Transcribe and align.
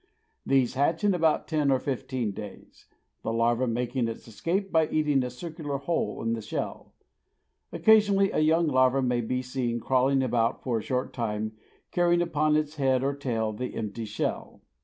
These 0.47 0.73
hatch 0.73 1.03
in 1.03 1.13
about 1.13 1.47
ten 1.47 1.69
or 1.69 1.77
fifteen 1.77 2.31
days, 2.31 2.87
the 3.21 3.31
larva 3.31 3.67
making 3.67 4.07
its 4.07 4.27
escape 4.27 4.71
by 4.71 4.87
eating 4.89 5.21
a 5.23 5.29
circular 5.29 5.77
hole 5.77 6.23
in 6.23 6.33
the 6.33 6.41
shell. 6.41 6.95
Occasionally 7.71 8.31
a 8.31 8.39
young 8.39 8.65
larva 8.65 9.03
may 9.03 9.21
be 9.21 9.43
seen 9.43 9.79
crawling 9.79 10.23
about 10.23 10.63
for 10.63 10.79
a 10.79 10.81
short 10.81 11.13
time, 11.13 11.51
carrying 11.91 12.23
upon 12.23 12.55
its 12.55 12.77
head 12.77 13.03
or 13.03 13.13
tail 13.15 13.53
the 13.53 13.75
empty 13.75 14.05
shell. 14.05 14.63